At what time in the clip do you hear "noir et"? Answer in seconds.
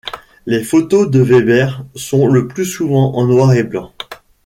3.27-3.61